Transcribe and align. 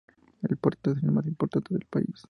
El 0.41 0.57
puerto 0.57 0.93
es 0.93 1.03
el 1.03 1.11
más 1.11 1.27
importante 1.27 1.75
del 1.75 1.85
país. 1.85 2.11